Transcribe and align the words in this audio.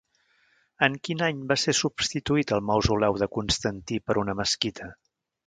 En 0.85 0.95
quin 1.07 1.19
any 1.27 1.43
va 1.51 1.57
ser 1.63 1.75
substituït 1.79 2.55
el 2.57 2.65
mausoleu 2.71 3.21
de 3.25 3.29
Constantí 3.37 4.01
per 4.09 4.19
una 4.25 4.37
mesquita? 4.43 4.91